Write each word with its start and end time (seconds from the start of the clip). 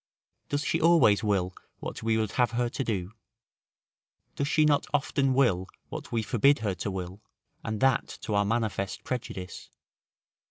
Does 0.49 0.65
she 0.65 0.81
always 0.81 1.23
will 1.23 1.53
what 1.77 2.01
we 2.01 2.17
would 2.17 2.31
have 2.31 2.53
her 2.53 2.69
to 2.69 2.83
do? 2.83 3.13
Does 4.35 4.47
she 4.47 4.65
not 4.65 4.87
often 4.95 5.35
will 5.35 5.67
what 5.89 6.11
we 6.11 6.23
forbid 6.23 6.57
her 6.65 6.73
to 6.73 6.89
will, 6.89 7.21
and 7.63 7.79
that 7.81 8.07
to 8.21 8.33
our 8.33 8.43
manifest 8.43 9.03
prejudice? 9.03 9.69